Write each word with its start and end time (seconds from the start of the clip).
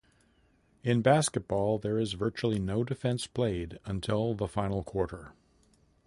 In 0.83 1.03
basketball, 1.03 1.77
there 1.77 1.99
is 1.99 2.13
virtually 2.13 2.57
no 2.57 2.83
defense 2.83 3.27
played 3.27 3.77
until 3.85 4.33
the 4.33 4.47
final 4.47 4.81
quarter. 4.83 5.33